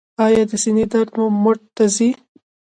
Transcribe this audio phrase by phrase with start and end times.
[0.25, 2.09] ایا د سینې درد مو مټ ته ځي؟